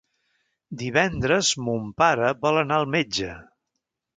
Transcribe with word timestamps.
Divendres 0.81 1.51
mon 1.67 1.85
pare 2.05 2.33
vol 2.47 2.61
anar 2.63 2.81
al 2.81 2.91
metge. 2.99 3.33